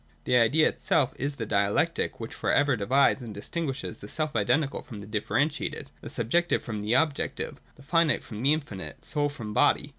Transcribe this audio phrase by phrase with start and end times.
[0.23, 4.81] The Idea itself is the dialectic which for ever divides and distinguishes the self identical
[4.81, 9.53] from the differentiated, the subjective frr^m the objective, the finite from the infinite, soul from
[9.53, 9.89] body.